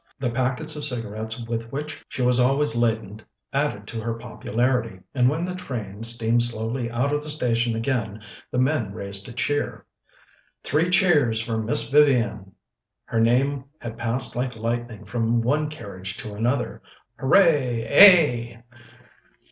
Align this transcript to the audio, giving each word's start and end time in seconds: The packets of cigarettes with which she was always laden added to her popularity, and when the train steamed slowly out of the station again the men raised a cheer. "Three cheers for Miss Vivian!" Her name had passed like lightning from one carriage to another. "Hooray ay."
The 0.17 0.31
packets 0.31 0.75
of 0.75 0.83
cigarettes 0.83 1.45
with 1.47 1.71
which 1.71 2.03
she 2.09 2.23
was 2.23 2.39
always 2.39 2.75
laden 2.75 3.21
added 3.53 3.85
to 3.89 4.01
her 4.01 4.15
popularity, 4.15 4.99
and 5.13 5.29
when 5.29 5.45
the 5.45 5.53
train 5.53 6.01
steamed 6.01 6.41
slowly 6.41 6.89
out 6.89 7.13
of 7.13 7.21
the 7.21 7.29
station 7.29 7.75
again 7.75 8.23
the 8.49 8.57
men 8.57 8.93
raised 8.93 9.29
a 9.29 9.31
cheer. 9.31 9.85
"Three 10.63 10.89
cheers 10.89 11.39
for 11.39 11.59
Miss 11.59 11.87
Vivian!" 11.87 12.53
Her 13.05 13.19
name 13.19 13.65
had 13.77 13.95
passed 13.99 14.35
like 14.35 14.55
lightning 14.55 15.05
from 15.05 15.39
one 15.39 15.69
carriage 15.69 16.17
to 16.17 16.33
another. 16.33 16.81
"Hooray 17.19 17.83
ay." 17.87 18.63